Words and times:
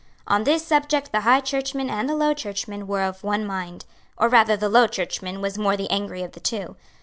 On 0.25 0.45
this 0.45 0.65
subject 0.65 1.11
the 1.11 1.21
High 1.21 1.41
Churchman 1.41 1.87
and 1.87 2.09
the 2.09 2.15
Low 2.15 2.33
Churchman 2.33 2.87
were 2.87 3.03
of 3.03 3.23
one 3.23 3.45
mind, 3.45 3.85
or 4.17 4.29
rather 4.29 4.57
the 4.57 4.67
Low 4.67 4.87
Churchman 4.87 5.41
was 5.41 5.53
the 5.57 5.61
more 5.61 5.77
angry 5.91 6.23
of 6.23 6.31
the 6.31 6.39
two. 6.39 6.75